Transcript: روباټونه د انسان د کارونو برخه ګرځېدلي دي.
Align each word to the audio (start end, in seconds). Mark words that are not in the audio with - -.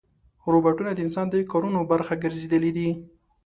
روباټونه 0.53 0.91
د 0.93 0.99
انسان 1.05 1.27
د 1.29 1.35
کارونو 1.51 1.79
برخه 1.91 2.13
ګرځېدلي 2.23 2.71
دي. 2.77 2.89